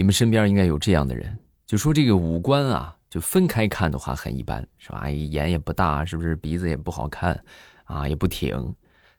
[0.00, 5.10] 你们身边应该有这样的人，就说这个五官啊，就分开看的话很一般，是吧？
[5.10, 6.34] 眼也不大，是不是？
[6.36, 7.44] 鼻子也不好看，
[7.84, 8.74] 啊，也不挺。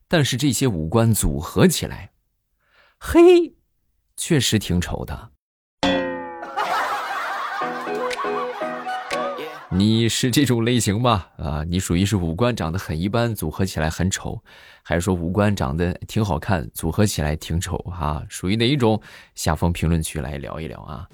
[0.08, 2.14] 但是这些五官组合起来，
[2.98, 3.54] 嘿，
[4.18, 5.30] 确实挺丑的。
[9.74, 11.28] 你是这种类型吗？
[11.38, 14.44] 啊，你属于是五官长得很一般，组合起来很丑，
[14.84, 17.78] 还是说五官长得挺好看，组合起来挺丑？
[17.78, 19.02] 哈，属于哪一种？
[19.34, 21.08] 下方评论区来聊一聊啊！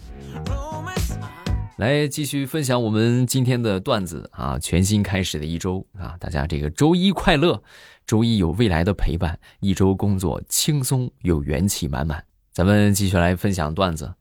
[1.77, 4.57] 来继续分享我们今天的段子啊！
[4.57, 7.61] 全新开始的一周啊，大家这个周一快乐，
[8.07, 12.23] 周一有未来的陪伴，一周工作轻松又元气满满。
[12.51, 14.15] 咱们继续来分享段子，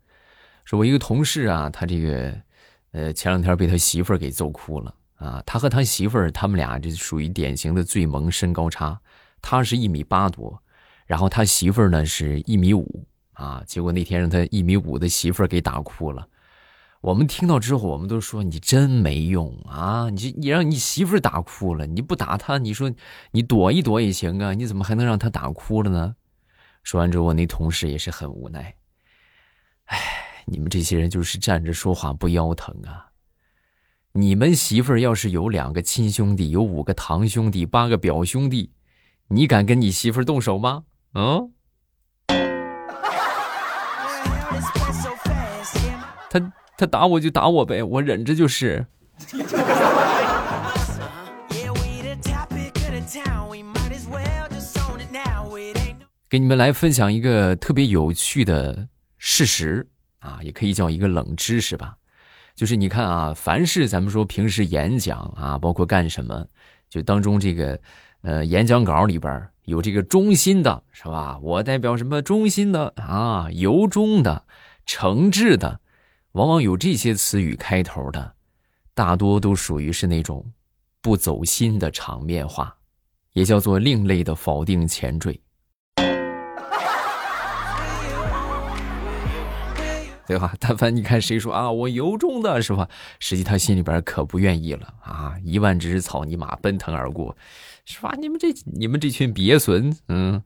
[0.67, 2.35] 说我一个同事啊，他这个。
[2.97, 5.43] 呃，前两天被他媳妇儿给揍哭了啊！
[5.45, 8.99] 他和他媳妇儿，他们俩这属于典型的最萌身高差，
[9.43, 10.59] 他是一米八多，
[11.05, 13.63] 然后他媳妇儿呢是一米五啊。
[13.67, 16.27] 结果那天让他一米五的媳妇儿给打哭了。
[17.03, 20.09] 我们听到之后，我们都说你真没用啊！
[20.09, 22.91] 你你让你媳妇儿打哭了，你不打他，你说
[23.31, 26.17] 你躲一躲也行啊，你怎么还能让他打哭了呢？
[26.83, 28.75] 说完之后，我那同事也是很无奈，
[29.85, 30.23] 唉。
[30.49, 33.11] 你们这些人就是站着说话不腰疼啊！
[34.13, 38.71] 你们媳妇儿要是有两个亲兄弟，有五个堂兄弟，八个表兄弟，
[39.27, 40.85] 你敢跟你媳妇儿动手吗？
[41.15, 41.51] 嗯？
[46.31, 48.87] 他他打我就打我呗，我忍着就是。
[56.29, 59.89] 给你们来分享一个特别有趣的事实。
[60.27, 61.97] 啊，也可以叫一个冷知识吧，
[62.57, 66.45] 就是你看啊，凡是咱们说平时演讲啊，包括干什么，
[66.91, 67.81] 就当中这个，
[68.23, 71.39] 呃，演讲稿里边有这个中心的，是吧？
[71.41, 73.49] 我代表什么中心的啊？
[73.53, 74.45] 由衷的、
[74.85, 75.81] 诚挚的，
[76.33, 78.35] 往往有这些词语开头的，
[78.95, 80.45] 大多都属于是那种
[81.01, 82.77] 不走心的场面话，
[83.33, 85.41] 也叫做另类的否定前缀。
[90.27, 90.55] 对吧？
[90.59, 92.89] 但凡你看谁说啊，我由衷的是吧？
[93.21, 95.35] 实际他心里边可不愿意了啊！
[95.45, 97.37] 一万只草泥马奔腾而过，
[97.85, 98.15] 是吧？
[98.19, 100.43] 你们这你们这群鳖孙，嗯。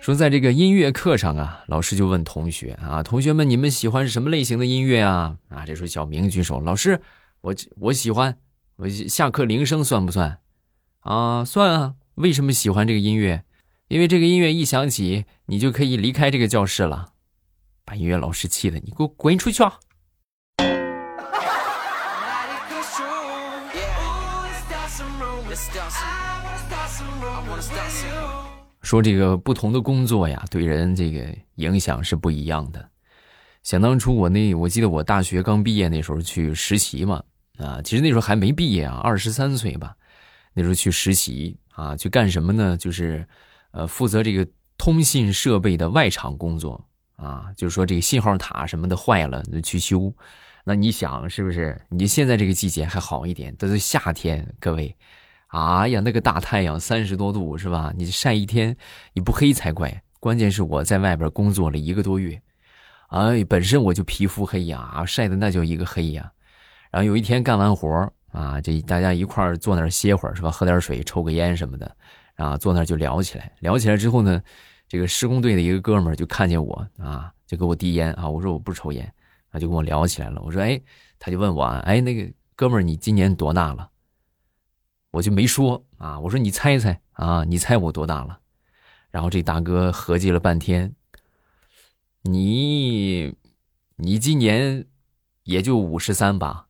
[0.00, 5.36] 说在这个音乐课上啊，老师就问同学啊，同学们你们喜欢什么类型的音乐啊？
[5.50, 7.00] 啊，这时候小明举手，老师，
[7.42, 8.36] 我我喜欢，
[8.76, 10.38] 我下课铃声算不算？
[11.00, 11.94] 啊，算啊。
[12.20, 13.44] 为什么喜欢这个音乐？
[13.88, 17.12] 因为这个音乐一响起，你就可以离开这个教室了。
[17.82, 19.80] 把音乐老师气的，你给我滚出去啊！
[28.82, 32.86] 说这个不同的工作呀，对人这个影响是不一样的。
[33.62, 37.22] 想当初我那，我记得我大学刚毕业那时候去实习嘛，
[37.56, 39.96] 啊，其实那时候还没毕业啊，二十三岁吧，
[40.52, 41.56] 那时候去实习。
[41.72, 42.76] 啊，去干什么呢？
[42.76, 43.26] 就是，
[43.70, 44.46] 呃，负责这个
[44.76, 46.84] 通信设备的外场工作
[47.16, 47.46] 啊。
[47.56, 50.14] 就是说，这个信号塔什么的坏了，去修。
[50.62, 51.80] 那你想是不是？
[51.88, 54.94] 你现在这个季节还好一点，都是夏天，各位，
[55.46, 57.94] 哎呀，那个大太阳三十多度是吧？
[57.96, 58.76] 你晒一天，
[59.14, 60.02] 你不黑才怪。
[60.18, 62.42] 关键是我在外边工作了一个多月，
[63.08, 66.30] 哎，本身我就皮肤黑呀，晒的那叫一个黑呀。
[66.90, 70.50] 然后有一天干完活啊，这大家一块儿坐那儿歇会儿是吧？
[70.50, 71.96] 喝点水，抽个烟什么的，
[72.36, 73.52] 啊，坐那儿就聊起来。
[73.60, 74.42] 聊起来之后呢，
[74.88, 78.28] 这个施工队的一个哥们儿就看见我啊，就给我递烟啊。
[78.28, 79.12] 我说我不抽烟，
[79.50, 80.40] 啊，就跟我聊起来了。
[80.42, 80.80] 我说哎，
[81.18, 83.90] 他就问我哎，那个哥们儿你今年多大了？
[85.10, 86.18] 我就没说啊。
[86.20, 88.38] 我说你猜猜啊，你猜我多大了？
[89.10, 90.94] 然后这大哥合计了半天，
[92.22, 93.34] 你
[93.96, 94.86] 你今年
[95.42, 96.68] 也就五十三吧。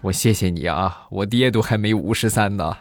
[0.00, 2.76] 我谢谢你啊，我爹都还没五十三呢。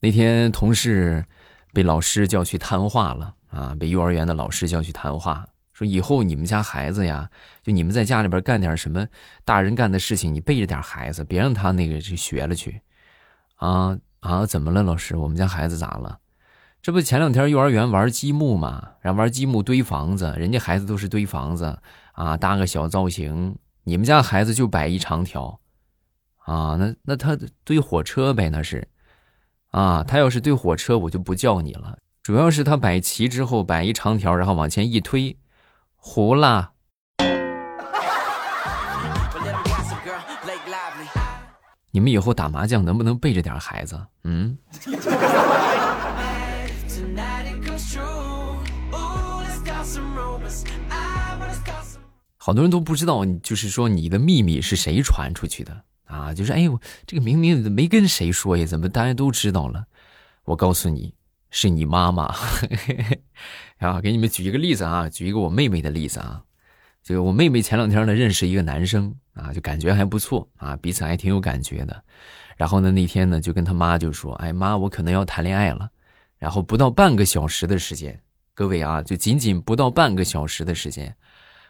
[0.00, 1.24] 那天同事
[1.72, 7.28] 被老师叫去谈话了啊，被幼儿园的老师叫去谈话，说以后你们家孩子呀，
[7.62, 9.06] 就你们在家里边干点什么
[9.44, 12.80] 大人干的事情，你背着点孩子，别让他那个去学了去。
[13.56, 15.16] 啊啊，怎么了，老师？
[15.16, 16.18] 我们家孩子咋了？
[16.86, 21.76] 这不前两天幼儿园玩积木嘛，然后玩积木堆房子，人家孩子都是堆房子
[22.12, 23.58] 啊，搭个小造型。
[23.82, 25.58] 你们家孩子就摆一长条，
[26.44, 28.86] 啊，那那他堆火车呗，那是，
[29.72, 35.36] 啊，他要是堆火车，我就不叫你了，主要是他摆齐之后摆一长条，然后往前一推，
[35.96, 36.70] 糊了。
[41.90, 44.06] 你们以后打麻将能不能背着点孩子？
[44.22, 44.56] 嗯。
[52.46, 56.32] 好多人都不知道，就是说你的秘密是谁传出去的啊？
[56.32, 59.84] 就是哎呦，这个明明没跟谁说呀，怎么大家都知道了？
[60.44, 61.12] 我告诉你，
[61.50, 62.32] 是你妈妈。
[63.78, 66.44] 啊，给你们举一个例子啊，举一个我妹妹的例子啊。
[67.02, 72.00] 这个我妹妹前两天呢认识一个男生啊，就感觉还不错啊，彼此还挺有感觉的。
[72.56, 75.90] 然后呢那天呢就跟他妈就说：“哎妈，我可能要谈恋爱了。”
[76.38, 78.22] 然后不到半个小时的时间，
[78.54, 81.12] 各位啊，就仅仅不到半个小时的时间。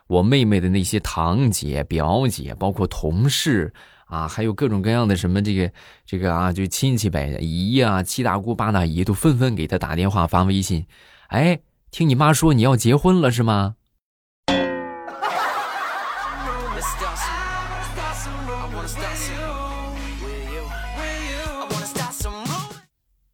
[0.06, 3.72] 我妹妹的那些堂姐、表姐，包括同事
[4.06, 5.72] 啊，还有各种各样的什么这个
[6.04, 10.86] 这个啊，就亲戚呗，姨呀、七大姑八大姨都纷纷给她打电话、发微信。
[11.28, 11.58] 哎，
[11.90, 13.74] 听你妈说你要结婚了是吗？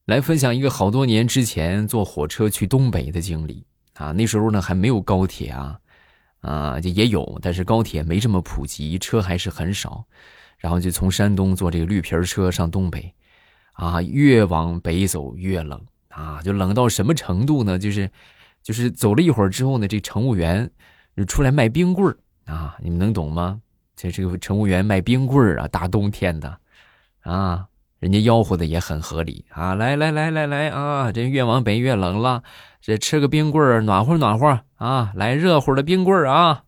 [0.07, 3.65] 来分享一个好多年之前坐火车去东北的经历
[3.95, 5.79] 啊，那时候呢还没有高铁啊。
[6.43, 10.05] 啊，就也有，但是高铁没这么普及，车还是很少。
[10.59, 13.13] 然后就从山东坐这个绿皮儿车上东北，
[13.73, 17.77] 啊，越往北走越冷啊，就冷到什么程度呢？
[17.77, 18.09] 就是，
[18.63, 20.71] 就是走了一会儿之后呢，这乘务员
[21.17, 22.17] 就出来卖冰棍儿
[22.53, 23.61] 啊，你们能懂吗？
[23.97, 26.59] 这这个乘务员卖冰棍儿啊，大冬天的，
[27.23, 27.67] 啊，
[28.03, 32.43] 人家吆喝的也很合理啊，来来来来来啊，这越往北越冷了。
[32.81, 35.13] 这吃个冰棍儿暖和暖和啊！
[35.15, 36.65] 来热乎的冰棍儿啊！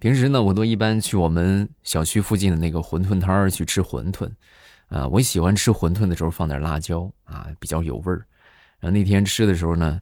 [0.00, 4.28] 平时呢，我都一般去我们小区附近的那个馄饨摊儿去吃馄饨，
[4.88, 8.26] 啊，我喜欢吃馄饨的时候放点辣椒啊，比较有味儿。
[8.80, 10.00] 然后那天吃的时候呢，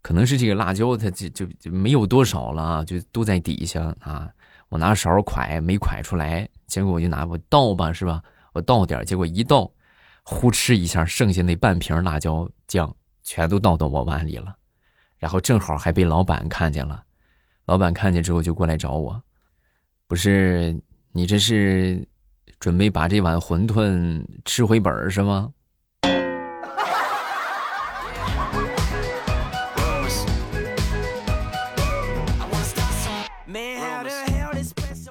[0.00, 4.30] 可能是这个辣椒它就就就没有多少了，就都在底下啊。
[4.68, 6.48] 我拿勺㧟没㧟出来。
[6.66, 8.22] 结果我就拿我倒吧，是吧？
[8.52, 9.70] 我倒点结果一倒，
[10.22, 14.54] 呼哧一下，剩下那半瓶辣椒酱全都倒到我碗里了。
[15.16, 17.02] 然后正好还被老板看见了，
[17.64, 19.20] 老板看见之后就过来找我，
[20.06, 20.78] 不是
[21.12, 22.06] 你这是
[22.60, 25.50] 准备把这碗馄饨吃回本是吗？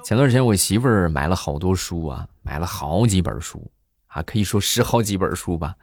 [0.08, 3.70] 前段时间我媳妇儿买了好多书啊，买了好几本书
[4.06, 5.74] 啊，可以说十好几本书吧。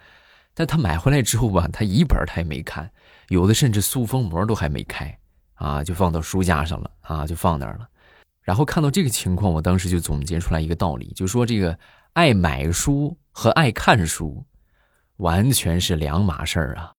[0.56, 2.89] 但她买回来之后吧，她一本她也没看，
[3.27, 5.16] 有的甚至塑封膜都还没开
[5.54, 7.88] 啊，就放到书架上了啊，就放那儿了。
[8.42, 11.78] 然后看到这个情况，我当时就总结出来一个道理，就说这个
[12.13, 14.44] 爱买书和爱看书
[15.18, 16.92] 完全是两码事儿啊。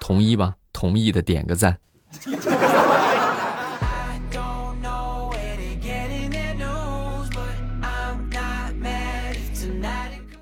[0.00, 0.56] 同意吧？
[0.72, 1.78] 同意的点个赞。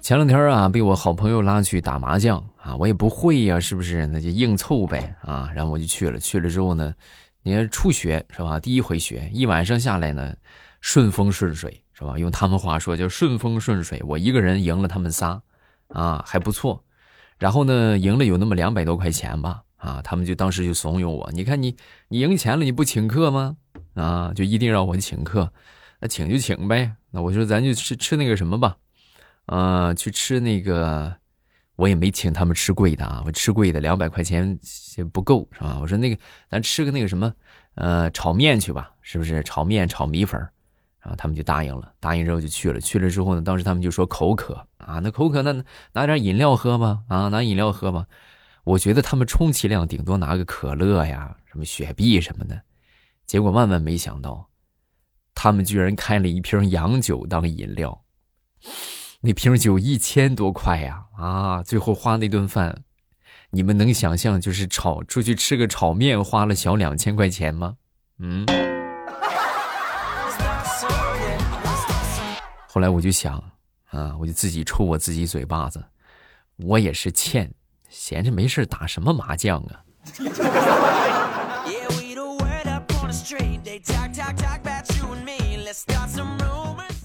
[0.03, 4.07] 前两天啊，被我好朋友拉去打麻将啊，我也不会呀，是不是？
[4.09, 6.19] 那就硬凑呗啊，然后我就去了。
[6.19, 6.93] 去了之后呢，
[7.43, 8.59] 你看初学是吧？
[8.59, 10.35] 第一回学，一晚上下来呢，
[10.81, 12.19] 顺风顺水是吧？
[12.19, 14.03] 用他们话说叫顺风顺水。
[14.05, 15.41] 我一个人赢了他们仨，
[15.89, 16.83] 啊，还不错。
[17.39, 19.63] 然后呢，赢了有那么两百多块钱吧。
[19.81, 21.75] 啊，他们就当时就怂恿我，你看你
[22.09, 23.57] 你赢钱了，你不请客吗？
[23.95, 25.51] 啊，就一定让我请客，
[26.01, 26.93] 那请就请呗。
[27.11, 28.77] 那我说咱就吃吃那个什么吧，
[29.47, 31.17] 啊，去吃那个，
[31.77, 34.59] 我也没请他们吃贵的啊，我吃贵的两百块钱
[35.13, 35.79] 不够是吧？
[35.81, 36.21] 我说那个
[36.51, 37.33] 咱吃个那个什么，
[37.75, 39.43] 呃，炒面去吧，是不是？
[39.45, 40.39] 炒面炒米粉，
[41.01, 42.79] 然后他们就答应了，答应之后就去了。
[42.79, 45.53] 去了之后呢，当时他们就说口渴啊，那口渴那
[45.93, 48.07] 拿点饮料喝吧，啊，拿饮料喝吧。
[48.65, 52.63] 我觉得他们充其量顶多拿个可乐呀，什么雪碧什么的，
[53.27, 54.49] 结果万万没想到，
[55.35, 58.05] 他们居然开了一瓶洋酒当饮料，
[59.23, 61.07] 那瓶酒一千多块呀！
[61.17, 62.83] 啊，最后花那顿饭，
[63.51, 67.77] 你们能想象就是炒出去吃个炒面花了小两千块钱吗？
[68.19, 68.47] 嗯。
[72.69, 73.43] 后来我就想，
[73.91, 75.85] 啊，我就自己抽我自己嘴巴子，
[76.57, 77.53] 我也是欠。
[77.91, 79.83] 闲着没事打什么麻将啊？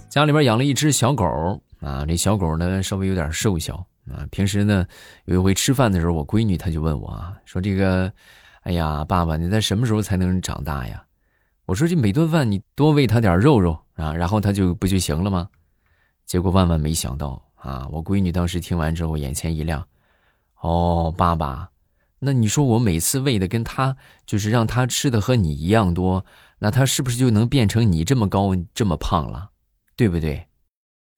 [0.10, 1.25] 家里边养了一只小狗
[1.82, 3.75] 啊，这小狗呢稍微有点瘦小
[4.10, 4.25] 啊。
[4.30, 4.86] 平时呢
[5.25, 8.12] 有一回吃饭的时候，我闺女她就问我啊，说这个，
[8.62, 11.04] 哎呀，爸爸你在什么时候才能长大呀？
[11.65, 15.50] 我说这每顿饭你多喂它点肉肉啊，然后它就不就行了吗？
[16.27, 17.88] 结果万万没想到啊！
[17.92, 19.86] 我闺女当时听完之后眼前一亮，
[20.66, 21.70] 哦，爸爸，
[22.18, 23.96] 那你说我每次喂的跟他
[24.26, 26.26] 就是让他吃的和你一样多，
[26.58, 29.52] 那他是不是就能变成你这么高这么胖了？
[29.96, 30.48] 对不对？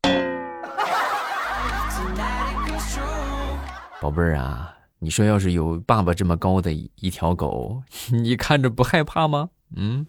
[4.02, 9.52] 宝贝儿啊，你说要是有爸爸这么高的一条狗， 你看着不害怕吗？
[9.78, 10.06] 嗯。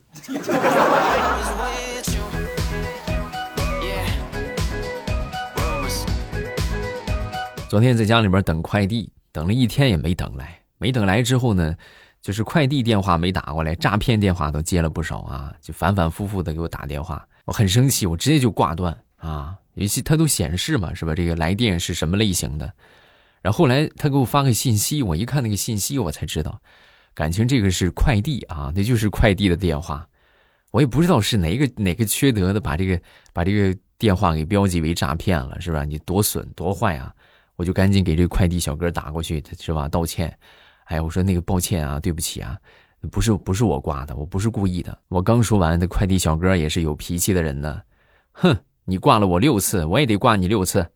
[7.69, 10.61] 昨天在家里边等快递，等了一天也没等来。
[10.79, 11.75] 没等来之后呢，
[12.21, 19.57] 就是快递电话没打过来，诈骗电话都接了不少啊，就反反复复的给我打电话，我很生气，我直接就挂断啊。
[19.75, 21.15] 尤其他都显示嘛，是吧？
[21.15, 22.73] 这个来电是什么类型的？
[23.41, 26.61] 然后后来他给我发个信息，我一看那个信息，我才知道，
[27.15, 30.07] 感情这个是快递啊，那就是快递的电话。
[30.73, 33.01] 我也不知道是哪个哪个缺德的把这个
[33.33, 35.85] 把这个电话给标记为诈骗了，是吧？
[35.85, 37.15] 你多损多坏啊！
[37.59, 39.89] 我就赶紧给这快递小哥打过去，是吧？
[39.89, 40.33] 道歉，
[40.85, 42.57] 哎，我说那个抱歉啊，对不起啊，
[43.11, 44.97] 不是不是我挂的，我不是故意的。
[45.09, 47.83] 我刚说完，那快递小哥也是有脾气的人呢，
[48.31, 50.87] 哼，你挂了我六次，我也得挂你六次。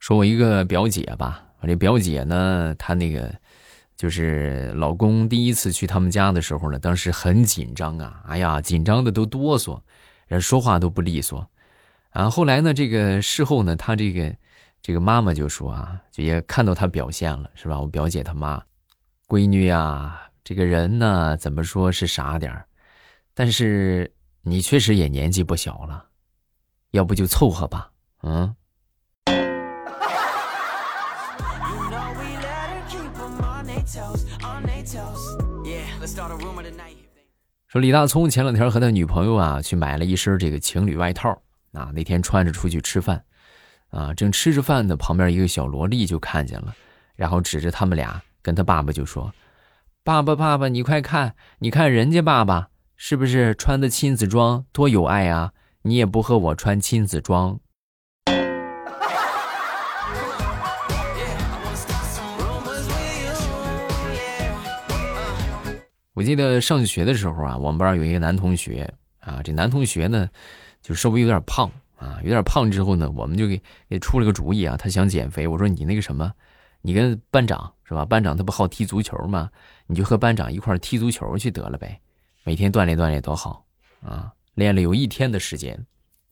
[0.00, 3.32] 说我一个表姐吧，我这表姐呢，她那个。
[4.00, 9.78] 就是老公第一次去他们家的时候呢，当时很紧张啊，哎呀，紧张的都哆嗦，
[10.26, 11.46] 人说话都不利索。
[12.12, 14.34] 啊，后来呢，这个事后呢，他这个
[14.80, 17.78] 这个妈妈就说啊，就也看到他表现了，是吧？
[17.78, 18.62] 我表姐她妈，
[19.28, 22.64] 闺女呀，这个人呢，怎么说是傻点儿，
[23.34, 26.06] 但是你确实也年纪不小了，
[26.92, 27.90] 要不就凑合吧，
[28.22, 28.56] 嗯。
[37.66, 41.30] 说李大聪前两天和他女朋友啊去买了一身这个情侣外套
[41.72, 43.24] 啊，那天穿着出去吃饭，
[43.88, 46.72] 啊，正吃着饭呢，旁边一个小萝莉就看见了，
[47.16, 49.34] 然后指着他们俩跟他爸爸就说
[50.04, 55.52] ：“爸爸，爸爸，你快看，你看人家爸爸是不是穿的亲子装，多有爱啊？
[55.82, 57.58] 你也不和我穿亲子装。”
[66.20, 70.28] 我记得上学的时候啊，我们班有一个男同学啊，这男同学呢，
[70.82, 75.46] 就稍微有点胖啊，有点胖之后呢，我们就给给出了个主意啊，他想减肥。
[75.48, 76.30] 我说你那个什么，
[76.82, 78.04] 你跟班长是吧？
[78.04, 79.50] 班长他不好踢足球吗？
[79.86, 81.98] 你就和班长一块踢足球去得了呗，
[82.44, 83.64] 每天锻炼锻炼多好
[84.02, 84.30] 啊！
[84.56, 85.74] 练了有一天的时间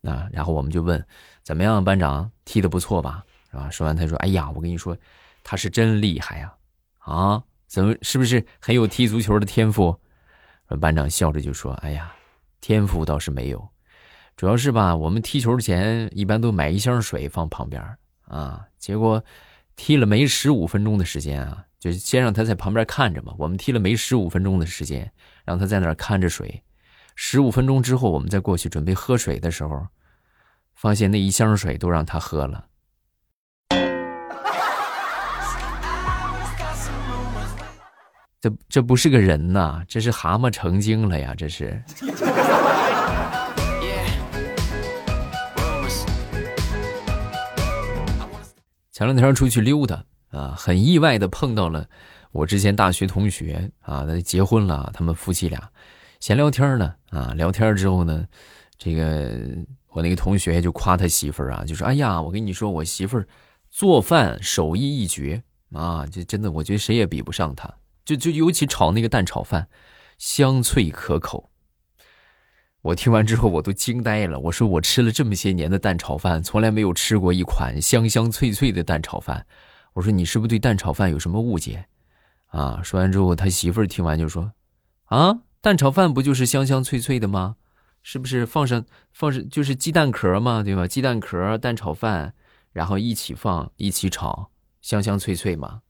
[0.03, 1.03] 啊，然后我们就问
[1.43, 3.25] 怎么样，班长踢的不错吧？
[3.51, 3.71] 是吧？
[3.71, 4.95] 说完他说：“哎呀，我跟你说，
[5.43, 6.53] 他是真厉害呀，
[6.99, 9.95] 啊！”怎么是不是很有踢足球的天赋？
[10.81, 12.13] 班长笑着就说：“哎呀，
[12.61, 13.69] 天赋倒是没有，
[14.37, 17.83] 主要是吧，我们踢球前一般都买一箱水放旁边
[18.25, 18.67] 啊。
[18.79, 19.23] 结果
[19.77, 23.35] 踢了没十五分钟的时间啊，就先让他在旁边看着嘛。
[23.39, 25.11] 我们踢了没十五分钟的时间，
[25.45, 26.63] 让他在那儿看着水。
[27.15, 29.87] 十五分钟之后，我们再过去准备喝水的时候，
[30.75, 32.67] 发现那一箱水都让他喝了。”
[38.41, 41.35] 这这不是个人呐，这是蛤蟆成精了呀！
[41.37, 41.83] 这是。
[48.93, 51.87] 前两天出去溜达啊，很意外的碰到了
[52.31, 55.71] 我之前大学同学啊，他结婚了，他们夫妻俩
[56.21, 58.25] 闲聊天呢啊，聊天之后呢，
[58.77, 59.37] 这个
[59.91, 63.27] 我那个同学就夸他媳妇儿啊，就说：“哎呀，我跟你说，我媳妇儿
[63.71, 65.43] 做饭手艺一绝
[65.73, 67.73] 啊，这真的，我觉得谁也比不上她。”
[68.09, 69.69] 就就尤其炒那个蛋炒饭，
[70.17, 71.51] 香脆可口。
[72.81, 74.39] 我听完之后我都惊呆了。
[74.39, 79.45] 我说我吃了这么些年的蛋炒饭，从来没有吃过一款香香脆脆的蛋炒饭。
[79.93, 81.87] 我说你是不是对蛋炒饭有什么误解？
[82.47, 82.81] 啊！
[82.83, 84.53] 说完之后，他媳妇儿听完就说
[85.13, 87.57] ：“啊，蛋炒饭不就是香香脆脆的吗？
[88.03, 90.89] 是不是放上放上就是鸡蛋壳嘛，对吧？
[90.89, 92.33] 鸡蛋壳蛋炒饭，
[92.73, 94.51] 然后一起放一起炒，
[94.81, 95.83] 香香脆脆嘛。”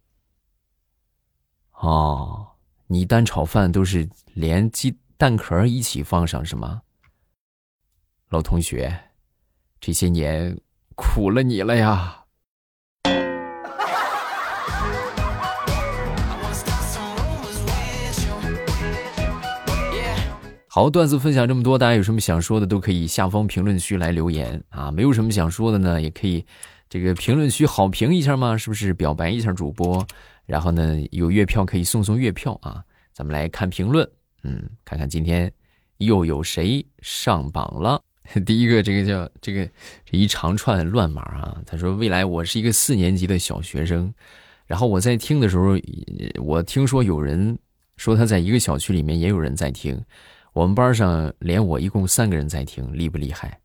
[1.81, 2.49] 哦，
[2.89, 6.83] 你蛋炒饭都是连鸡蛋壳一起放上是吗？
[8.31, 8.93] 老同学，
[9.81, 10.59] 这些年
[10.97, 12.25] 苦了你了呀！
[20.67, 24.91] 好，段子分享这么多，大家有什么想说的都可以下方评论区来留言啊。
[24.91, 26.45] 没有什么想说的呢，也可以
[26.89, 30.05] 这个评论区好评一下嘛，是不是表白一下主播？
[30.49, 32.83] 然后呢，有月票可以送送月票啊！
[33.13, 34.11] 咱们来看评论，
[34.45, 35.53] 嗯，看看今天
[35.99, 38.03] 又有谁上榜了。
[38.47, 39.67] 第一个，这个叫这个
[40.07, 44.11] 这一长串乱码啊，他说：“未来我是一个四年级的小学生，
[44.67, 45.77] 然后我在听的时候，
[46.43, 47.59] 我听说有人
[47.99, 50.03] 说他在一个小区里面也有人在听，
[50.55, 53.61] 我们班上连我一共三个人在听，厉不厉害？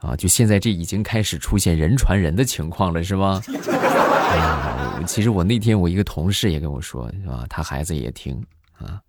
[0.00, 7.44] 啊，就现在这已经开始出现人传人的情况了，是吗？”哎呀，其实我那天我一个同事也跟我说，是吧？
[7.48, 8.40] 他孩子也听
[8.78, 9.00] 啊，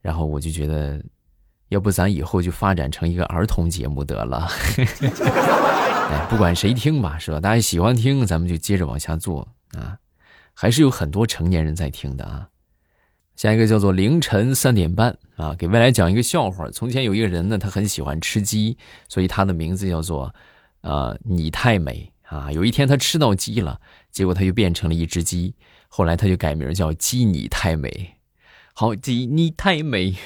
[0.00, 1.00] 然后我就觉得，
[1.68, 4.48] 要不咱以后就发展成一个儿童节目得了。
[6.10, 7.38] 哎，不管谁听吧，是吧？
[7.40, 9.96] 大家喜欢听，咱们就接着往下做啊。
[10.52, 12.48] 还是有很多成年人在听的啊。
[13.36, 16.70] 下一个叫做凌晨三点半啊，给未来讲一个笑话。
[16.70, 18.76] 从前有一个人呢，他很喜欢吃鸡，
[19.08, 20.34] 所以他的名字叫做
[20.82, 22.10] 呃你太美。
[22.22, 23.78] 啊，有一天他吃到鸡了，
[24.10, 25.54] 结果他就变成了一只鸡。
[25.88, 28.16] 后来他就改名叫鸡你太美，
[28.72, 30.16] 好鸡你太美。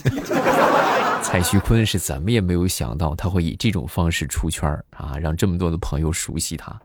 [1.22, 6.80] 蔡徐坤是怎么也没有想到他会以这种方式出圈啊，让这么多的朋友熟悉他。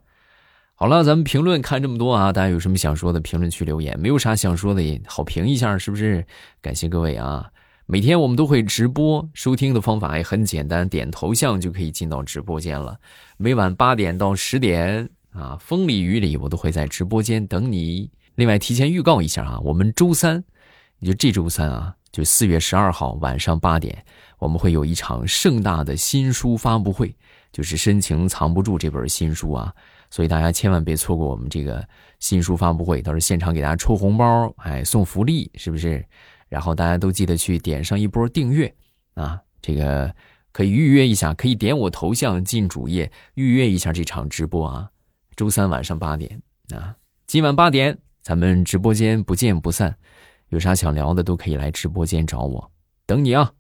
[0.77, 6.25] 好了，咱们评论看这么多啊，大家有什么想说的，评论区留言；没有啥想说的，也好评一下，是不是？
[6.61, 7.49] 感谢各位啊。
[7.85, 12.99] 每天我们都会直播，收听的方法也很简单，点头像就可以进到直播间了。
[13.37, 18.11] 每晚八点到十点啊，风里雨里我都会在直播间等你。
[18.35, 20.43] 另外提前预告一下啊，我们周三，
[20.99, 24.03] 也就这周三啊，就四月十二号晚上八点，
[24.39, 27.15] 我们会有一场盛大的新书发布会，
[27.53, 29.73] 就是深情藏不住这本新书啊，
[30.09, 31.87] 所以大家千万别错过我们这个
[32.19, 36.05] 新书发布会，到时候现场给大家抽红包，哎，送福利，是不是？
[36.47, 38.73] 然后大家都记得去点上一波订阅，
[39.15, 40.13] 啊，这个
[40.51, 44.89] 可以预约一下，可以点我头像进主页预约一下这场直播啊。
[45.35, 46.41] 周三晚上八点
[46.73, 46.95] 啊，
[47.27, 49.95] 今晚八点咱们直播间不见不散。
[50.49, 52.71] 有啥想聊的都可以来直播间找我，
[53.05, 53.51] 等你啊。